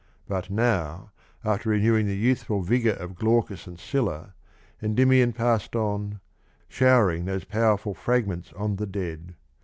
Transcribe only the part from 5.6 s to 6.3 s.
on—